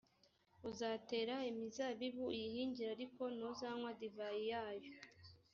uzatera 0.69 1.35
imizabibu 1.51 2.21
uyihingire, 2.31 2.89
ariko 2.95 3.21
ntuzanywa 3.35 3.91
divayi 3.99 4.43
yayo; 4.51 4.91